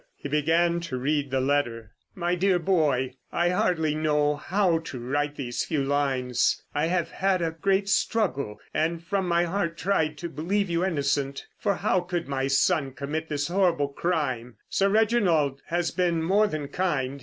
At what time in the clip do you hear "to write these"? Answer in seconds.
4.79-5.63